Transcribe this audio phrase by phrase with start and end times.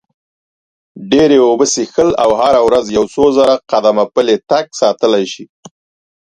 [1.11, 5.45] ډېرې اوبه څښل او هره ورځ یو څو زره قدمه پلی تګ ساتلی شي.